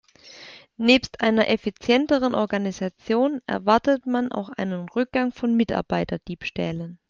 Nebst 0.77 1.21
einer 1.21 1.47
effizienteren 1.47 2.33
Organisation 2.33 3.39
erwartet 3.45 4.07
man 4.07 4.31
auch 4.31 4.49
einen 4.49 4.89
Rückgang 4.89 5.31
von 5.31 5.55
Mitarbeiterdiebstählen. 5.55 6.97